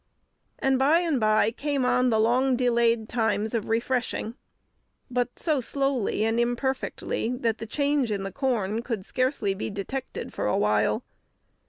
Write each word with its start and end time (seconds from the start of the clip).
And 0.57 0.79
by 0.79 1.01
and 1.01 1.19
by 1.19 1.51
came 1.51 1.85
on 1.85 2.09
the 2.09 2.19
long 2.19 2.55
delayed 2.55 3.07
times 3.07 3.53
of 3.53 3.69
refreshing, 3.69 4.33
but 5.11 5.37
so 5.37 5.61
slowly 5.61 6.25
and 6.25 6.39
imperfectly 6.39 7.35
that 7.41 7.59
the 7.59 7.67
change 7.67 8.09
in 8.09 8.23
the 8.23 8.31
corn 8.31 8.81
could 8.81 9.05
scarcely 9.05 9.53
be 9.53 9.69
detected 9.69 10.33
for 10.33 10.47
a 10.47 10.57
while. 10.57 11.03